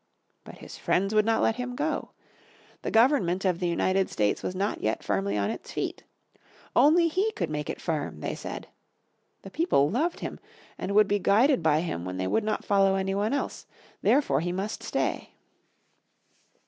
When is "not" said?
1.25-1.43, 4.55-4.81, 12.43-12.65